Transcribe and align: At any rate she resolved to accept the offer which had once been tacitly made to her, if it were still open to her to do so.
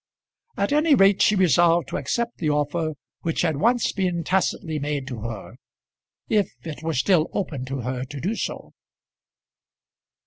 At 0.57 0.71
any 0.73 0.95
rate 0.95 1.21
she 1.21 1.35
resolved 1.35 1.87
to 1.89 1.97
accept 1.97 2.37
the 2.39 2.49
offer 2.49 2.93
which 3.21 3.43
had 3.43 3.57
once 3.57 3.91
been 3.91 4.23
tacitly 4.23 4.79
made 4.79 5.05
to 5.09 5.19
her, 5.19 5.57
if 6.27 6.49
it 6.65 6.81
were 6.81 6.95
still 6.95 7.29
open 7.33 7.65
to 7.65 7.81
her 7.81 8.03
to 8.05 8.19
do 8.19 8.35
so. 8.35 8.71